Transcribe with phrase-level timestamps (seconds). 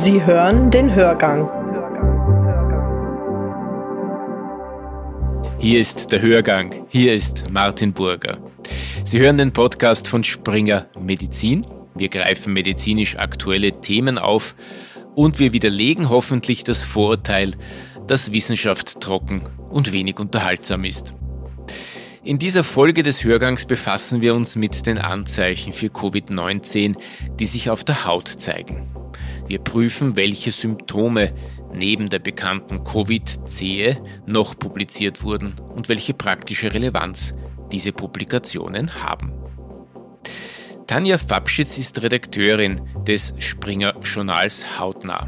[0.00, 1.50] Sie hören den Hörgang.
[5.58, 6.86] Hier ist der Hörgang.
[6.88, 8.38] Hier ist Martin Burger.
[9.04, 11.66] Sie hören den Podcast von Springer Medizin.
[11.96, 14.54] Wir greifen medizinisch aktuelle Themen auf
[15.16, 17.56] und wir widerlegen hoffentlich das Vorurteil,
[18.06, 21.12] dass Wissenschaft trocken und wenig unterhaltsam ist.
[22.22, 26.94] In dieser Folge des Hörgangs befassen wir uns mit den Anzeichen für Covid-19,
[27.40, 28.86] die sich auf der Haut zeigen.
[29.48, 31.34] Wir prüfen, welche Symptome
[31.72, 37.34] neben der bekannten Covid-Zehe noch publiziert wurden und welche praktische Relevanz
[37.72, 39.32] diese Publikationen haben.
[40.86, 45.26] Tanja Fabschitz ist Redakteurin des Springer Journals Hautnah.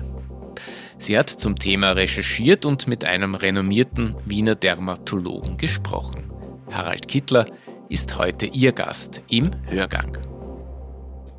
[0.98, 6.30] Sie hat zum Thema recherchiert und mit einem renommierten Wiener Dermatologen gesprochen.
[6.70, 7.46] Harald Kittler
[7.88, 10.29] ist heute ihr Gast im Hörgang.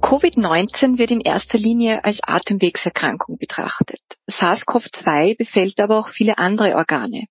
[0.01, 4.01] Covid-19 wird in erster Linie als Atemwegserkrankung betrachtet.
[4.27, 7.27] SARS-CoV-2 befällt aber auch viele andere Organe.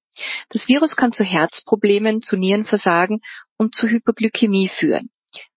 [0.50, 3.20] Das Virus kann zu Herzproblemen, zu Nierenversagen
[3.58, 5.10] und zu Hyperglykämie führen.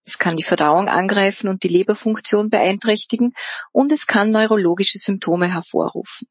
[0.05, 3.33] Es kann die Verdauung angreifen und die Leberfunktion beeinträchtigen
[3.71, 6.27] und es kann neurologische Symptome hervorrufen.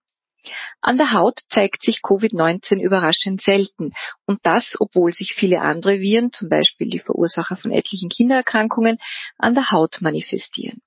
[0.81, 3.93] An der Haut zeigt sich Covid-19 überraschend selten
[4.27, 8.99] und das, obwohl sich viele andere Viren, zum Beispiel die Verursacher von etlichen Kindererkrankungen,
[9.39, 10.83] an der Haut manifestieren.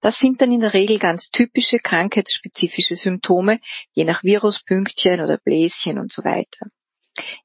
[0.00, 3.60] Das sind dann in der Regel ganz typische krankheitsspezifische Symptome,
[3.92, 6.66] je nach Viruspünktchen oder Bläschen und so weiter.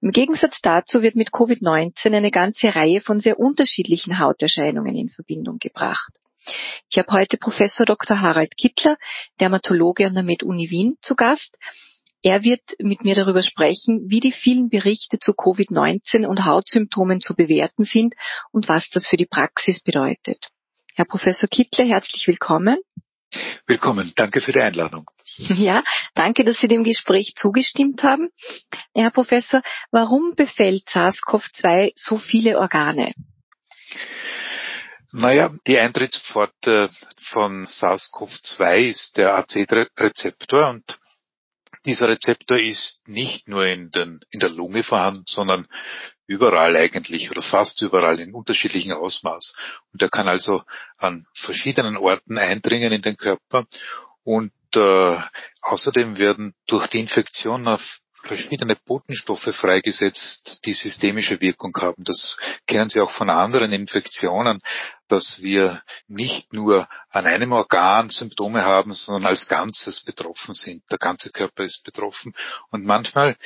[0.02, 5.58] Im Gegensatz dazu wird mit Covid-19 eine ganze Reihe von sehr unterschiedlichen Hauterscheinungen in Verbindung
[5.59, 6.13] gebracht.
[6.90, 8.22] Ich habe heute Professor Dr.
[8.22, 8.98] Harald Kittler,
[9.40, 11.58] Dermatologe an der Med-Uni Wien, zu Gast.
[12.23, 17.36] Er wird mit mir darüber sprechen, wie die vielen Berichte zu Covid-19 und Hautsymptomen zu
[17.36, 18.16] bewerten sind
[18.52, 20.50] und was das für die Praxis bedeutet.
[20.95, 22.78] Herr Professor Kittler, herzlich willkommen.
[23.67, 25.06] Willkommen, danke für die Einladung.
[25.38, 25.84] Ja,
[26.16, 28.30] danke, dass Sie dem Gespräch zugestimmt haben.
[28.95, 29.61] Herr Professor,
[29.92, 33.14] warum befällt SARS-CoV-2 so viele Organe?
[35.14, 36.90] Naja, die Eintrittspforte
[37.32, 41.00] von SARS-CoV-2 ist der AC-Rezeptor und
[41.86, 45.68] dieser Rezeptor ist nicht nur in, den, in der Lunge vorhanden, sondern
[46.26, 49.56] überall eigentlich oder fast überall in unterschiedlichen Ausmaß.
[49.94, 50.64] Und er kann also
[50.98, 53.66] an verschiedenen Orten eindringen in den Körper
[54.24, 55.18] und äh,
[55.62, 62.04] außerdem werden durch die Infektion auf verschiedene Botenstoffe freigesetzt, die systemische Wirkung haben.
[62.04, 64.60] Das kennen Sie auch von anderen Infektionen,
[65.08, 70.83] dass wir nicht nur an einem Organ Symptome haben, sondern als Ganzes betroffen sind.
[70.92, 72.33] Der ganze Körper ist betroffen.
[72.70, 73.38] Und manchmal,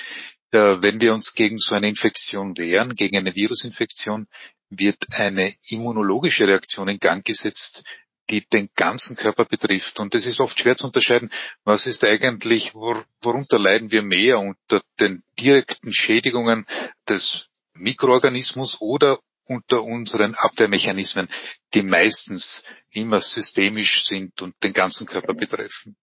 [0.52, 4.28] äh, wenn wir uns gegen so eine Infektion wehren, gegen eine Virusinfektion,
[4.70, 7.84] wird eine immunologische Reaktion in Gang gesetzt,
[8.32, 10.00] die den ganzen Körper betrifft.
[10.00, 11.32] Und es ist oft schwer zu unterscheiden,
[11.64, 16.66] was ist eigentlich, wor worunter leiden wir mehr unter den direkten Schädigungen
[17.08, 21.28] des Mikroorganismus oder unter unseren Abwehrmechanismen,
[21.74, 25.98] die meistens immer systemisch sind und den ganzen Körper betreffen.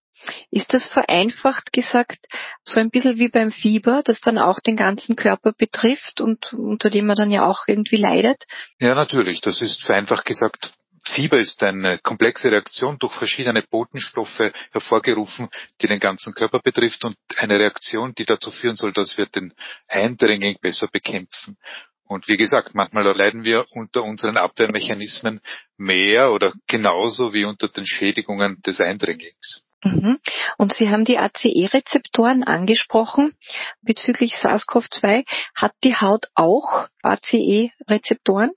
[0.51, 2.27] Ist das vereinfacht gesagt
[2.65, 6.91] so ein bisschen wie beim Fieber, das dann auch den ganzen Körper betrifft und unter
[6.91, 8.45] dem man dann ja auch irgendwie leidet?
[8.81, 9.41] Ja, natürlich.
[9.41, 10.73] Das ist vereinfacht gesagt
[11.15, 15.49] Fieber ist eine komplexe Reaktion durch verschiedene Botenstoffe hervorgerufen,
[15.81, 19.55] die den ganzen Körper betrifft und eine Reaktion, die dazu führen soll, dass wir den
[19.89, 21.57] Eindringling besser bekämpfen.
[22.05, 25.41] Und wie gesagt, manchmal leiden wir unter unseren Abwehrmechanismen
[25.77, 29.63] mehr oder genauso wie unter den Schädigungen des Eindringlings.
[29.85, 30.19] Mhm.
[30.57, 33.35] Und Sie haben die ACE-Rezeptoren angesprochen
[33.83, 35.25] bezüglich SARS-CoV-2.
[35.55, 38.51] Hat die Haut auch ACE-Rezeptoren?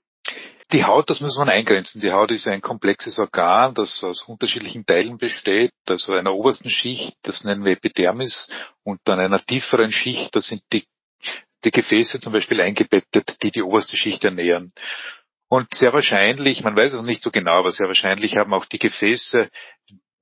[0.72, 2.00] Die Haut, das muss man eingrenzen.
[2.00, 5.72] Die Haut ist ein komplexes Organ, das aus unterschiedlichen Teilen besteht.
[5.86, 8.48] Also einer obersten Schicht, das nennen wir Epidermis,
[8.82, 10.84] und dann einer tieferen Schicht, das sind die,
[11.64, 14.72] die Gefäße zum Beispiel eingebettet, die die oberste Schicht ernähren.
[15.48, 18.78] Und sehr wahrscheinlich, man weiß es nicht so genau, aber sehr wahrscheinlich haben auch die
[18.78, 19.50] Gefäße,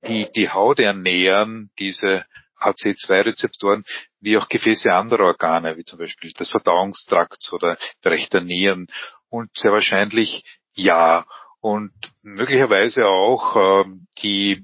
[0.05, 2.25] die die Haut ernähren, diese
[2.59, 3.85] AC2-Rezeptoren,
[4.19, 8.87] wie auch Gefäße anderer Organe, wie zum Beispiel des Verdauungstrakts oder der Nieren
[9.31, 10.43] und sehr wahrscheinlich
[10.73, 11.25] ja.
[11.61, 11.91] Und
[12.21, 14.63] möglicherweise auch ähm, die,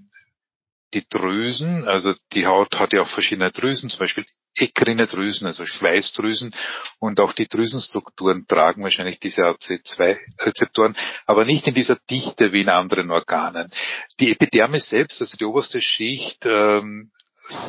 [0.94, 4.25] die Drüsen, also die Haut hat ja auch verschiedene Drüsen, zum Beispiel
[4.56, 6.54] ekrine Drüsen, also Schweißdrüsen
[7.00, 10.96] und auch die Drüsenstrukturen tragen wahrscheinlich diese AC2-Rezeptoren,
[11.28, 13.72] aber nicht in dieser Dichte wie in anderen Organen.
[14.20, 17.12] Die Epidermis selbst, also die oberste Schicht, ähm,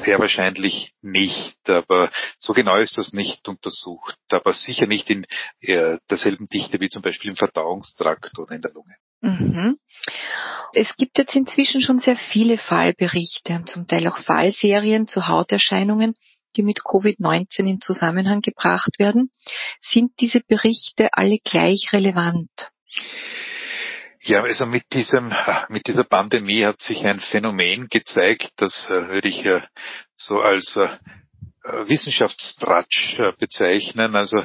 [0.05, 5.27] sehr wahrscheinlich nicht, aber so genau ist das nicht untersucht, aber sicher nicht in
[5.61, 8.97] äh, derselben Dichte wie zum Beispiel im Verdauungstrakt oder in der Lunge.
[9.21, 9.79] Mhm.
[10.75, 16.15] Es gibt jetzt inzwischen schon sehr viele Fallberichte und zum Teil auch Fallserien zu Hauterscheinungen,
[16.57, 19.31] die mit Covid-19 in Zusammenhang gebracht werden.
[19.81, 22.51] Sind diese Berichte alle gleich relevant?
[24.23, 25.33] Ja, also mit diesem,
[25.69, 29.45] mit dieser Pandemie hat sich ein Phänomen gezeigt, das äh, würde ich
[30.17, 30.89] so als äh,
[31.87, 34.17] Wissenschaftstratsch äh, bezeichnen.
[34.17, 34.45] Also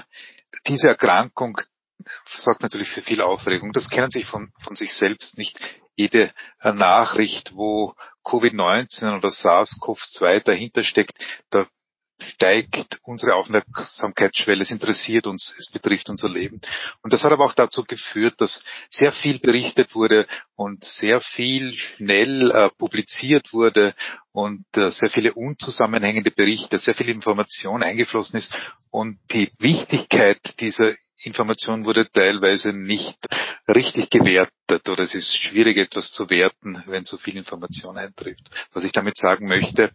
[0.68, 1.60] diese Erkrankung
[2.28, 3.74] sorgt natürlich für viel Aufregung.
[3.74, 5.58] Das kennen sich von, von sich selbst nicht.
[5.96, 6.34] Jede
[6.64, 7.94] Nachricht, wo
[8.25, 11.14] Covid-19 oder SARS-CoV-2 dahinter steckt,
[11.50, 11.68] da
[12.21, 16.62] steigt unsere Aufmerksamkeitsschwelle, es interessiert uns, es betrifft unser Leben.
[17.01, 21.75] Und das hat aber auch dazu geführt, dass sehr viel berichtet wurde und sehr viel
[21.75, 23.95] schnell äh, publiziert wurde
[24.31, 28.54] und äh, sehr viele unzusammenhängende Berichte, sehr viel Information eingeflossen ist
[28.92, 30.94] und die Wichtigkeit dieser
[31.24, 33.18] Information wurde teilweise nicht
[33.68, 38.50] richtig gewertet oder es ist schwierig etwas zu werten, wenn so viel Information eintrifft.
[38.74, 39.92] Was ich damit sagen möchte,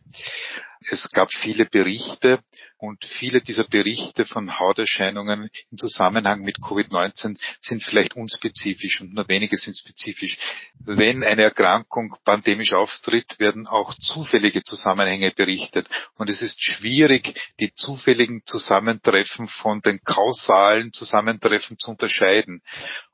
[0.81, 2.41] es gab viele Berichte
[2.79, 9.29] und viele dieser Berichte von Hauterscheinungen im Zusammenhang mit Covid-19 sind vielleicht unspezifisch und nur
[9.29, 10.39] wenige sind spezifisch.
[10.79, 15.89] Wenn eine Erkrankung pandemisch auftritt, werden auch zufällige Zusammenhänge berichtet.
[16.17, 22.63] Und es ist schwierig, die zufälligen Zusammentreffen von den kausalen Zusammentreffen zu unterscheiden.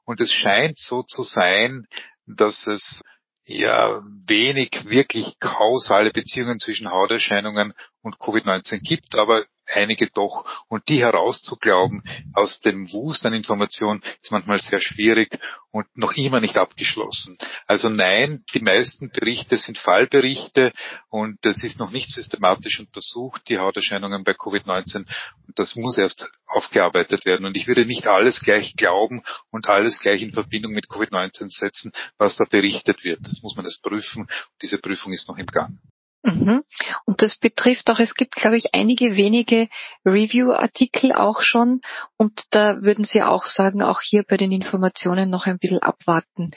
[0.04, 1.86] Und es scheint so zu sein,
[2.26, 3.02] dass es
[3.46, 10.44] ja wenig wirklich kausale Beziehungen zwischen Hauterscheinungen und Covid-19 gibt, aber einige doch.
[10.68, 12.02] Und die herauszuglauben
[12.34, 15.38] aus dem Wust an Informationen ist manchmal sehr schwierig
[15.70, 17.36] und noch immer nicht abgeschlossen.
[17.66, 20.72] Also nein, die meisten Berichte sind Fallberichte
[21.10, 25.06] und es ist noch nicht systematisch untersucht, die Hauterscheinungen bei Covid-19.
[25.46, 27.46] Und das muss erst aufgearbeitet werden.
[27.46, 31.92] Und ich würde nicht alles gleich glauben und alles gleich in Verbindung mit Covid-19 setzen,
[32.18, 33.20] was da berichtet wird.
[33.22, 34.28] Das muss man erst prüfen.
[34.62, 35.78] Diese Prüfung ist noch im Gang.
[36.24, 36.64] Mhm.
[37.04, 39.68] Und das betrifft auch, es gibt, glaube ich, einige wenige
[40.06, 41.82] Review-Artikel auch schon.
[42.16, 46.52] Und da würden Sie auch sagen, auch hier bei den Informationen noch ein bisschen abwarten.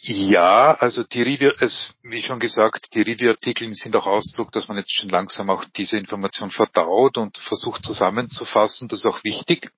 [0.00, 4.76] Ja, also die Review, es, wie schon gesagt, die Review-Artikel sind auch Ausdruck, dass man
[4.76, 8.88] jetzt schon langsam auch diese Information verdaut und versucht zusammenzufassen.
[8.88, 9.70] Das ist auch wichtig.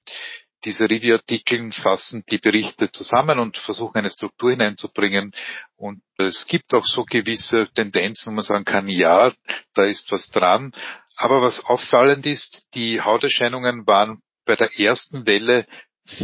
[0.64, 5.32] Diese Review-Artikel fassen die Berichte zusammen und versuchen eine Struktur hineinzubringen.
[5.76, 9.32] Und es gibt auch so gewisse Tendenzen, wo man sagen kann, ja,
[9.74, 10.72] da ist was dran.
[11.16, 15.66] Aber was auffallend ist, die Hauterscheinungen waren bei der ersten Welle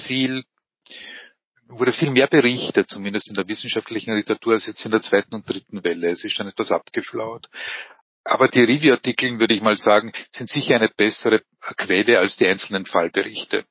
[0.03, 0.45] viel
[1.69, 5.49] wurde viel mehr berichtet, zumindest in der wissenschaftlichen Literatur, als jetzt in der zweiten und
[5.49, 6.11] dritten Welle.
[6.11, 7.49] Es ist dann etwas abgeflaut.
[8.25, 12.87] Aber die Review-Artikel, würde ich mal sagen, sind sicher eine bessere Quelle als die einzelnen
[12.87, 13.65] Fallberichte.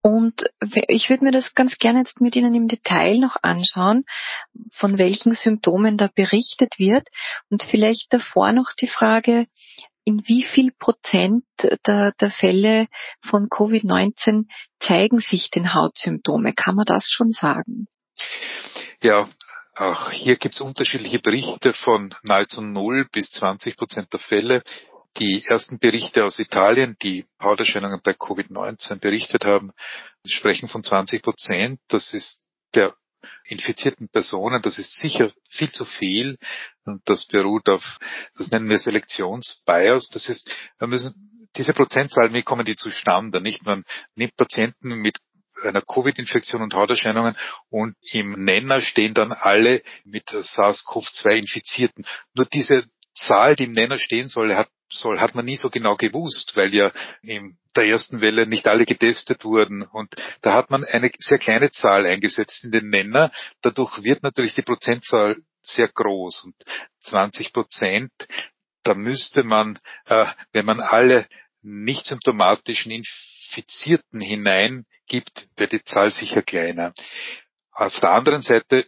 [0.00, 0.44] Und
[0.88, 4.04] ich würde mir das ganz gerne jetzt mit Ihnen im Detail noch anschauen,
[4.72, 7.08] von welchen Symptomen da berichtet wird.
[7.50, 9.46] Und vielleicht davor noch die Frage,
[10.04, 11.44] in wie viel Prozent
[11.86, 12.88] der, der Fälle
[13.22, 14.46] von Covid-19
[14.78, 16.52] zeigen sich denn Hautsymptome?
[16.54, 17.86] Kann man das schon sagen?
[19.02, 19.28] Ja,
[19.76, 24.62] auch hier gibt es unterschiedliche Berichte von nahezu 0 bis 20 Prozent der Fälle.
[25.18, 29.72] Die ersten Berichte aus Italien, die Hauterscheinungen bei Covid-19 berichtet haben,
[30.26, 31.80] sprechen von 20 Prozent.
[31.88, 32.44] Das ist
[32.74, 32.94] der
[33.44, 36.38] infizierten Personen, das ist sicher viel zu viel
[36.84, 37.98] und das beruht auf,
[38.36, 40.08] das nennen wir Selektionsbias.
[40.10, 43.40] Das ist, wir müssen, diese Prozentzahlen, wie kommen die zustande?
[43.40, 43.84] Nicht, man
[44.14, 45.18] nimmt Patienten mit
[45.66, 47.36] einer Covid-Infektion und Hauterscheinungen
[47.70, 52.04] und im Nenner stehen dann alle mit SARS-CoV-2 Infizierten.
[52.34, 55.96] Nur diese Zahl, die im Nenner stehen soll, hat, soll, hat man nie so genau
[55.96, 56.92] gewusst, weil ja
[57.22, 59.82] in der ersten Welle nicht alle getestet wurden.
[59.82, 63.32] Und da hat man eine sehr kleine Zahl eingesetzt in den Nenner.
[63.62, 66.44] Dadurch wird natürlich die Prozentzahl sehr groß.
[66.44, 66.54] Und
[67.02, 68.12] 20 Prozent,
[68.82, 71.26] da müsste man, äh, wenn man alle
[71.62, 74.20] nicht symptomatischen Infizierten
[75.08, 76.92] hineingibt, wird die Zahl sicher kleiner.
[77.72, 78.84] Auf der anderen Seite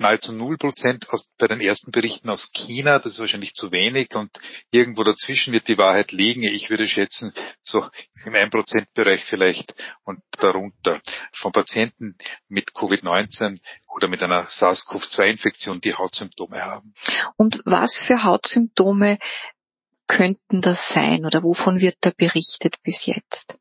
[0.00, 1.06] nahezu null Prozent
[1.38, 3.00] bei den ersten Berichten aus China.
[3.00, 4.30] Das ist wahrscheinlich zu wenig und
[4.70, 6.44] irgendwo dazwischen wird die Wahrheit liegen.
[6.44, 7.84] Ich würde schätzen, so
[8.24, 9.74] im 1%-Bereich vielleicht
[10.04, 11.00] und darunter
[11.32, 12.16] von Patienten
[12.48, 16.94] mit Covid-19 oder mit einer SARS-CoV-2-Infektion, die Hautsymptome haben.
[17.36, 19.18] Und was für Hautsymptome
[20.06, 23.58] könnten das sein oder wovon wird da berichtet bis jetzt?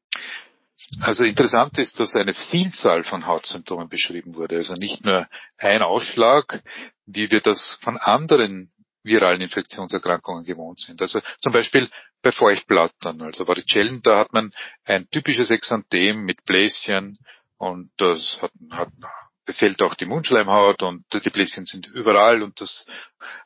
[1.01, 4.57] Also interessant ist, dass eine Vielzahl von Hautsymptomen beschrieben wurde.
[4.57, 5.27] Also nicht nur
[5.57, 6.63] ein Ausschlag,
[7.05, 8.71] wie wir das von anderen
[9.03, 11.01] viralen Infektionserkrankungen gewohnt sind.
[11.01, 11.89] Also zum Beispiel
[12.21, 14.51] bei Feuchtblattern, also Varicellen, da hat man
[14.85, 17.17] ein typisches Exanthem mit Bläschen
[17.57, 18.89] und das hat, hat
[19.45, 22.85] befällt auch die Mundschleimhaut und die Bläschen sind überall und das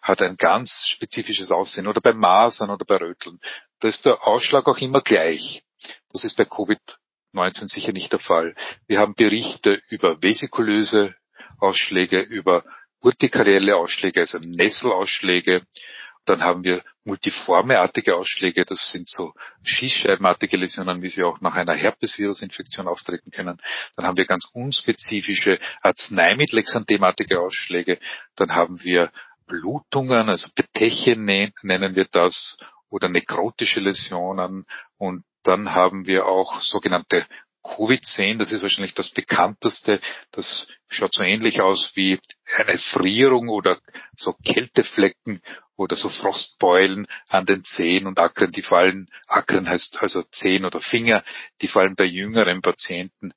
[0.01, 1.87] hat ein ganz spezifisches Aussehen.
[1.87, 3.39] Oder bei Masern oder bei Röteln.
[3.79, 5.63] Da ist der Ausschlag auch immer gleich.
[6.11, 6.45] Das ist bei
[7.33, 8.55] Covid-19 sicher nicht der Fall.
[8.87, 11.15] Wir haben Berichte über vesikulöse
[11.59, 12.63] Ausschläge, über
[13.01, 15.63] urtikarielle Ausschläge, also Nesselausschläge.
[16.25, 19.33] Dann haben wir multiformeartige Ausschläge, das sind so
[19.63, 23.59] schießscheibenartige Läsionen, wie sie auch nach einer Herpesvirusinfektion auftreten können.
[23.95, 27.97] Dann haben wir ganz unspezifische Arzneimittelexanthematische Ausschläge.
[28.35, 29.11] Dann haben wir
[29.47, 32.57] Blutungen, also Betechen nennen wir das,
[32.89, 34.67] oder nekrotische Läsionen.
[34.97, 37.25] Und dann haben wir auch sogenannte
[37.63, 39.99] Covid-10, das ist wahrscheinlich das bekannteste.
[40.31, 42.19] Das schaut so ähnlich aus wie
[42.57, 43.77] eine Frierung oder
[44.15, 45.41] so Kälteflecken
[45.75, 50.81] oder so Frostbeulen an den Zehen und Akren, die fallen, Akren heißt also Zehen oder
[50.81, 51.23] Finger,
[51.61, 53.33] die fallen bei jüngeren Patienten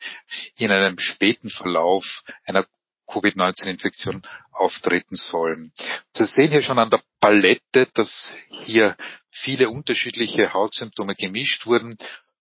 [0.56, 2.66] in einem späten Verlauf einer
[3.06, 5.72] Covid-19-Infektion auftreten sollen.
[6.12, 8.96] Sie sehen hier schon an der Palette, dass hier
[9.30, 11.96] viele unterschiedliche Hautsymptome gemischt wurden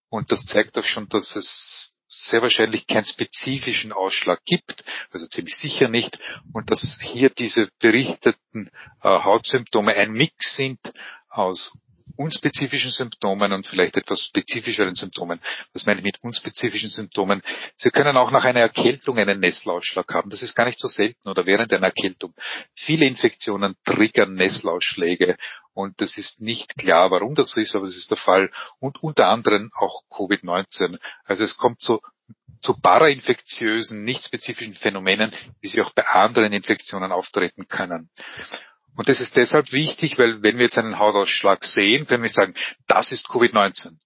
[0.09, 5.55] und das zeigt auch schon, dass es sehr wahrscheinlich keinen spezifischen Ausschlag gibt, also ziemlich
[5.55, 6.19] sicher nicht,
[6.53, 8.69] und dass hier diese berichteten
[9.01, 10.79] äh, Hautsymptome ein Mix sind
[11.29, 11.75] aus
[12.15, 15.39] unspezifischen Symptomen und vielleicht etwas spezifischeren Symptomen.
[15.73, 17.41] Was meine ich mit unspezifischen Symptomen?
[17.75, 20.29] Sie können auch nach einer Erkältung einen Nesselausschlag haben.
[20.29, 22.33] Das ist gar nicht so selten oder während einer Erkältung.
[22.75, 25.37] Viele Infektionen triggern Nesselausschläge
[25.73, 28.51] und es ist nicht klar, warum das so ist, aber es ist der Fall.
[28.79, 30.99] Und unter anderem auch Covid-19.
[31.25, 32.01] Also es kommt zu
[32.63, 38.09] zu parainfektiösen, nicht spezifischen Phänomenen, wie sie auch bei anderen Infektionen auftreten können.
[38.95, 42.53] Und das ist deshalb wichtig, weil wenn wir jetzt einen Hautausschlag sehen, können wir sagen,
[42.87, 43.97] das ist Covid-19.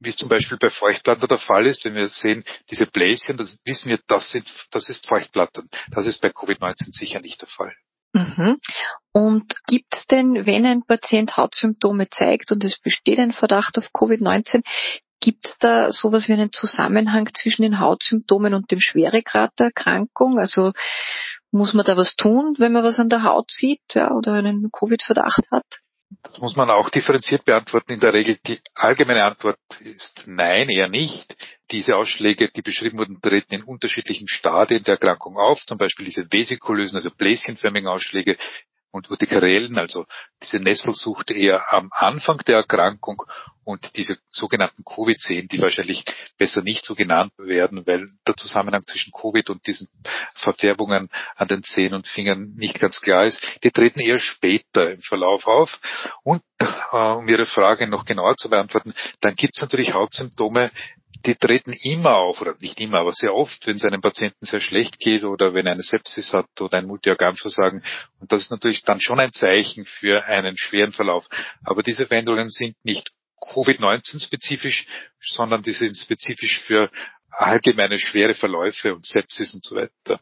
[0.00, 3.60] Wie es zum Beispiel bei Feuchtblattern der Fall ist, wenn wir sehen, diese Bläschen, das
[3.64, 5.68] wissen wir, das, sind, das ist Feuchtblattern.
[5.90, 7.74] Das ist bei Covid-19 sicher nicht der Fall.
[8.14, 8.58] Mhm.
[9.12, 13.90] Und gibt es denn, wenn ein Patient Hautsymptome zeigt und es besteht ein Verdacht auf
[13.92, 14.62] Covid-19,
[15.22, 20.38] gibt es da sowas wie einen Zusammenhang zwischen den Hautsymptomen und dem Schweregrad der Erkrankung?
[20.38, 20.72] Also
[21.50, 24.70] muss man da was tun, wenn man was an der Haut sieht ja, oder einen
[24.70, 25.64] Covid-Verdacht hat?
[26.22, 27.92] Das muss man auch differenziert beantworten.
[27.92, 31.34] In der Regel die allgemeine Antwort ist nein, eher nicht.
[31.70, 35.64] Diese Ausschläge, die beschrieben wurden, treten in unterschiedlichen Stadien der Erkrankung auf.
[35.64, 38.36] Zum Beispiel diese vesikulösen, also bläschenförmigen Ausschläge
[38.92, 40.06] und Urtikarellen, also
[40.42, 43.22] diese Nesselsucht eher am Anfang der Erkrankung
[43.64, 46.04] und diese sogenannten Covid-10, die wahrscheinlich
[46.36, 49.88] besser nicht so genannt werden, weil der Zusammenhang zwischen Covid und diesen
[50.34, 55.00] Verfärbungen an den Zehen und Fingern nicht ganz klar ist, die treten eher später im
[55.00, 55.80] Verlauf auf.
[56.22, 60.70] Und äh, um Ihre Frage noch genauer zu beantworten, dann gibt es natürlich Hautsymptome,
[61.24, 64.60] die treten immer auf, oder nicht immer, aber sehr oft, wenn es einem Patienten sehr
[64.60, 67.84] schlecht geht oder wenn er eine Sepsis hat oder ein Multiorganversagen.
[68.20, 71.26] Und das ist natürlich dann schon ein Zeichen für einen schweren Verlauf.
[71.64, 73.10] Aber diese Veränderungen sind nicht
[73.40, 74.86] Covid-19 spezifisch,
[75.20, 76.90] sondern die sind spezifisch für
[77.30, 80.20] allgemeine schwere Verläufe und Sepsis und so weiter.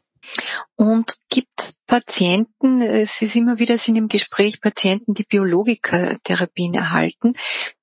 [0.76, 7.34] Und gibt es Patienten, es ist immer wieder sind im Gespräch Patienten, die Biologikatherapien erhalten,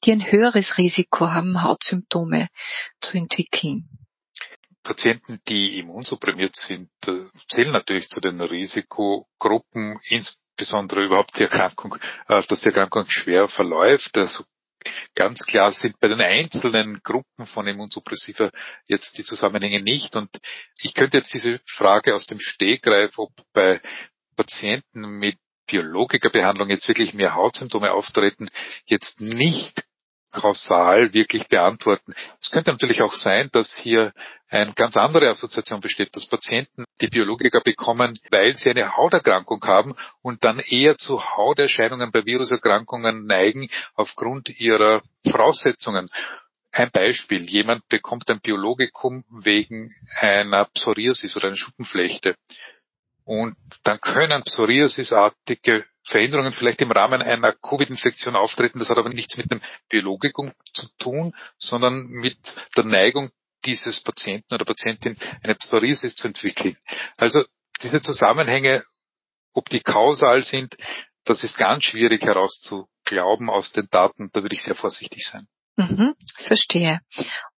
[0.03, 2.49] die ein höheres Risiko haben, Hautsymptome
[3.01, 3.89] zu entwickeln?
[4.83, 11.97] Patienten, die immunsupprimiert sind, äh, zählen natürlich zu den Risikogruppen, insbesondere überhaupt die Erkrankung,
[12.29, 14.17] äh, dass die Erkrankung schwer verläuft.
[14.17, 14.45] Also
[15.15, 18.51] ganz klar sind bei den einzelnen Gruppen von Immunsuppressiva
[18.87, 20.15] jetzt die Zusammenhänge nicht.
[20.15, 20.29] Und
[20.81, 23.81] ich könnte jetzt diese Frage aus dem Stegreif, ob bei
[24.35, 28.49] Patienten mit Biologikerbehandlung jetzt wirklich mehr Hautsymptome auftreten,
[28.85, 29.83] jetzt nicht
[30.31, 32.13] kausal wirklich beantworten.
[32.41, 34.13] Es könnte natürlich auch sein, dass hier
[34.49, 39.95] eine ganz andere Assoziation besteht, dass Patienten die Biologika bekommen, weil sie eine Hauterkrankung haben
[40.21, 46.09] und dann eher zu Hauterscheinungen bei Viruserkrankungen neigen aufgrund ihrer Voraussetzungen.
[46.71, 52.35] Ein Beispiel, jemand bekommt ein Biologikum wegen einer Psoriasis oder einer Schuppenflechte.
[53.25, 58.79] Und dann können Psoriasisartige Veränderungen vielleicht im Rahmen einer Covid-Infektion auftreten.
[58.79, 62.37] Das hat aber nichts mit dem Biologikum zu tun, sondern mit
[62.77, 63.29] der Neigung
[63.65, 66.77] dieses Patienten oder Patientin eine Psoriasis zu entwickeln.
[67.17, 67.43] Also
[67.81, 68.85] diese Zusammenhänge,
[69.53, 70.77] ob die kausal sind,
[71.25, 74.29] das ist ganz schwierig herauszuglauben aus den Daten.
[74.31, 75.47] Da würde ich sehr vorsichtig sein.
[75.75, 77.01] Mhm, verstehe.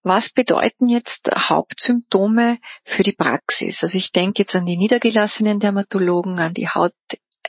[0.01, 3.77] Was bedeuten jetzt Hauptsymptome für die Praxis?
[3.82, 6.94] Also ich denke jetzt an die niedergelassenen Dermatologen, an die Haut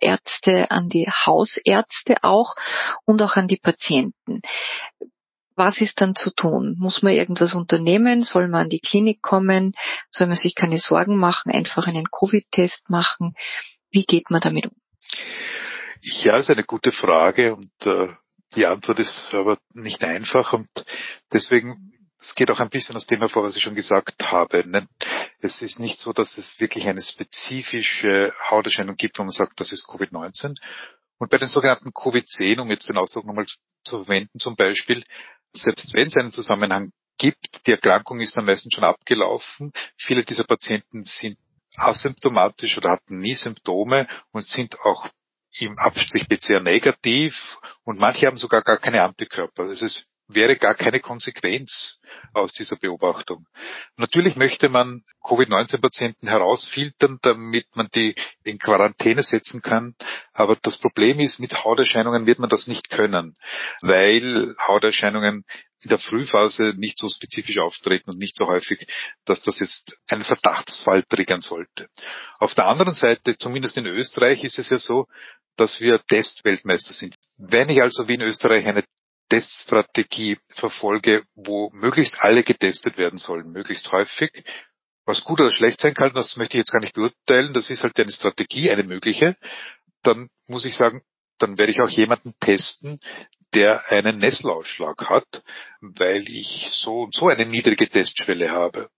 [0.01, 2.55] Chefärzte, an die Hausärzte auch
[3.05, 4.41] und auch an die Patienten.
[5.57, 6.77] Was ist dann zu tun?
[6.79, 8.23] Muss man irgendwas unternehmen?
[8.23, 9.75] Soll man an die Klinik kommen?
[10.11, 13.35] Soll man sich keine Sorgen machen, einfach einen Covid-Test machen?
[13.91, 14.77] Wie geht man damit um?
[16.01, 18.09] Ja, ist eine gute Frage und äh,
[18.55, 20.69] die Antwort ist aber nicht einfach und
[21.31, 24.69] deswegen es geht auch ein bisschen aus dem hervor, was ich schon gesagt habe.
[24.69, 24.87] Ne?
[25.41, 29.73] Es ist nicht so, dass es wirklich eine spezifische Hauterscheinung gibt, wo man sagt, das
[29.73, 30.55] ist Covid-19.
[31.19, 33.47] Und bei den sogenannten Covid-10, um jetzt den Ausdruck nochmal
[33.85, 35.05] zu verwenden zum Beispiel,
[35.53, 39.73] selbst wenn es einen Zusammenhang gibt, die Erkrankung ist dann meistens schon abgelaufen.
[39.97, 41.39] Viele dieser Patienten sind
[41.77, 45.09] asymptomatisch oder hatten nie Symptome und sind auch
[45.59, 49.67] im Abstrich PCR negativ und manche haben sogar gar keine Antikörper.
[49.67, 52.01] Das ist wäre gar keine Konsequenz
[52.33, 53.47] aus dieser Beobachtung.
[53.97, 59.95] Natürlich möchte man Covid-19-Patienten herausfiltern, damit man die in Quarantäne setzen kann.
[60.33, 63.35] Aber das Problem ist, mit Hauterscheinungen wird man das nicht können,
[63.81, 65.45] weil Hauterscheinungen
[65.83, 68.87] in der Frühphase nicht so spezifisch auftreten und nicht so häufig,
[69.25, 71.89] dass das jetzt einen Verdachtsfall triggern sollte.
[72.39, 75.07] Auf der anderen Seite, zumindest in Österreich, ist es ja so,
[75.57, 77.15] dass wir Testweltmeister sind.
[77.39, 78.85] Wenn ich also wie in Österreich eine
[79.31, 84.31] Teststrategie verfolge, wo möglichst alle getestet werden sollen, möglichst häufig.
[85.07, 87.55] Was gut oder schlecht sein kann, das möchte ich jetzt gar nicht beurteilen.
[87.55, 89.37] Das ist halt eine Strategie, eine mögliche.
[90.03, 91.03] Dann muss ich sagen,
[91.39, 93.01] dann werde ich auch jemanden testen,
[93.55, 95.43] der einen Nesselausschlag hat,
[95.81, 98.91] weil ich so und so eine niedrige Testschwelle habe.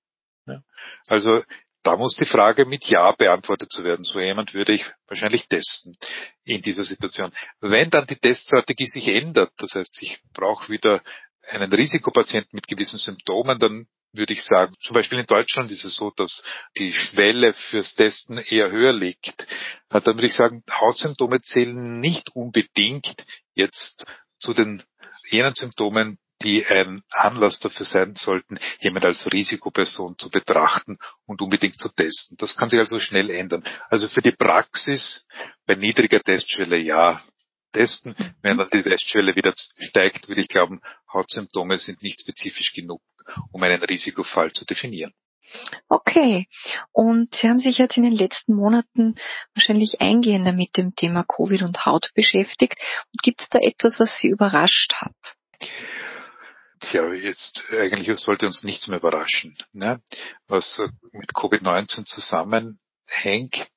[1.07, 1.43] Also
[1.83, 4.05] da muss die Frage mit Ja beantwortet zu werden.
[4.05, 5.97] So jemand würde ich wahrscheinlich testen
[6.45, 7.33] in dieser Situation.
[7.61, 11.03] Wenn dann die Teststrategie sich ändert, das heißt, ich brauche wieder
[11.49, 15.97] einen Risikopatienten mit gewissen Symptomen, dann würde ich sagen, zum Beispiel in Deutschland ist es
[15.97, 16.43] so, dass
[16.77, 19.47] die Schwelle fürs Testen eher höher liegt.
[19.89, 23.25] Dann würde ich sagen, Hautsymptome zählen nicht unbedingt
[23.55, 24.05] jetzt
[24.39, 24.83] zu den
[25.31, 31.79] jenen Symptomen, die ein Anlass dafür sein sollten, jemand als Risikoperson zu betrachten und unbedingt
[31.79, 32.37] zu testen.
[32.39, 33.65] Das kann sich also schnell ändern.
[33.89, 35.27] Also für die Praxis
[35.67, 37.23] bei niedriger Testschwelle ja
[37.73, 38.15] testen.
[38.43, 40.81] Wenn dann die Testschwelle wieder steigt, würde ich glauben,
[41.13, 43.01] Hautsymptome sind nicht spezifisch genug,
[43.51, 45.13] um einen Risikofall zu definieren.
[45.89, 46.47] Okay.
[46.93, 49.17] Und Sie haben sich jetzt in den letzten Monaten
[49.55, 52.77] wahrscheinlich eingehender mit dem Thema Covid und Haut beschäftigt.
[53.23, 55.13] Gibt es da etwas, was Sie überrascht hat?
[56.83, 59.57] Tja, jetzt eigentlich sollte uns nichts mehr überraschen.
[59.73, 60.03] Ne?
[60.49, 63.69] Was mit Covid-19 zusammenhängt,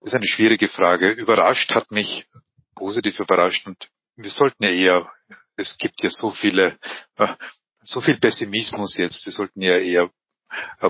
[0.00, 1.10] ist eine schwierige Frage.
[1.10, 2.26] Überrascht hat mich,
[2.74, 5.12] positiv überrascht und wir sollten ja eher,
[5.56, 6.78] es gibt ja so viele,
[7.16, 7.34] äh,
[7.80, 10.10] so viel Pessimismus jetzt, wir sollten ja eher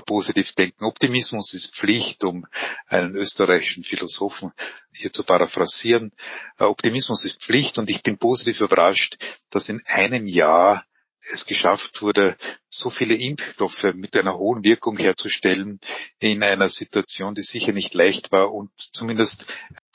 [0.05, 0.85] positiv denken.
[0.85, 2.45] Optimismus ist Pflicht, um
[2.87, 4.51] einen österreichischen Philosophen
[4.93, 6.11] hier zu paraphrasieren.
[6.57, 9.17] Äh, Optimismus ist Pflicht und ich bin positiv überrascht,
[9.49, 10.85] dass in einem Jahr
[11.33, 12.37] es geschafft wurde,
[12.69, 15.79] so viele Impfstoffe mit einer hohen Wirkung herzustellen
[16.19, 19.43] in einer Situation, die sicher nicht leicht war und zumindest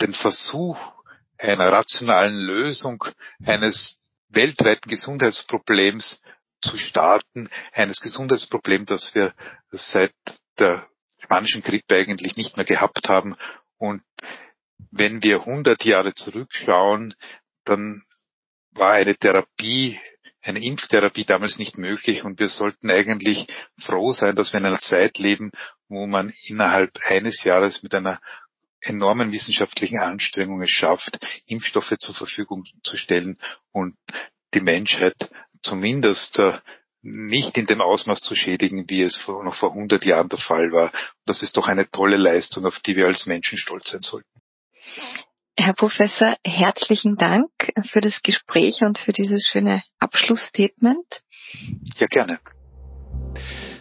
[0.01, 0.77] den Versuch
[1.39, 3.05] einer rationalen Lösung
[3.45, 6.21] eines weltweiten Gesundheitsproblems
[6.63, 9.35] zu starten, eines Gesundheitsproblems, das wir
[9.71, 10.15] seit
[10.59, 10.87] der
[11.19, 13.37] spanischen Grippe eigentlich nicht mehr gehabt haben.
[13.79, 14.03] Und
[14.91, 17.15] wenn wir 100 Jahre zurückschauen,
[17.65, 18.03] dann
[18.73, 19.99] war eine Therapie,
[20.43, 23.47] eine Impftherapie damals nicht möglich und wir sollten eigentlich
[23.79, 25.53] froh sein, dass wir in einer Zeit leben,
[25.89, 28.21] wo man innerhalb eines Jahres mit einer
[28.81, 33.39] enormen wissenschaftlichen Anstrengung es schafft, Impfstoffe zur Verfügung zu stellen
[33.71, 33.97] und
[34.55, 35.31] die Menschheit
[35.63, 36.59] zumindest äh,
[37.03, 40.73] nicht in dem Ausmaß zu schädigen, wie es vor, noch vor 100 Jahren der Fall
[40.73, 40.93] war.
[41.27, 44.29] das ist doch eine tolle Leistung, auf die wir als Menschen stolz sein sollten.
[45.57, 47.51] Herr Professor, herzlichen Dank
[47.91, 51.23] für das Gespräch und für dieses schöne Abschlussstatement.
[51.97, 52.41] Ja, gerne.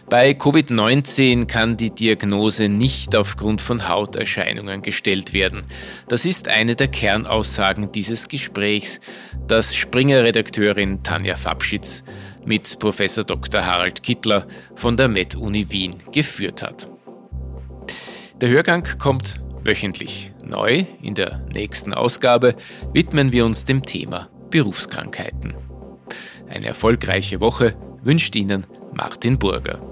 [0.08, 5.64] Bei Covid-19 kann die Diagnose nicht aufgrund von Hauterscheinungen gestellt werden.
[6.08, 9.00] Das ist eine der Kernaussagen dieses Gesprächs,
[9.48, 12.04] das Springer-Redakteurin Tanja Fabschitz
[12.44, 13.64] mit Professor Dr.
[13.64, 16.88] Harald Kittler von der Med-Uni Wien geführt hat.
[18.40, 20.32] Der Hörgang kommt wöchentlich.
[20.44, 22.56] Neu in der nächsten Ausgabe
[22.92, 25.54] widmen wir uns dem Thema Berufskrankheiten.
[26.48, 29.91] Eine erfolgreiche Woche wünscht Ihnen Martin Burger.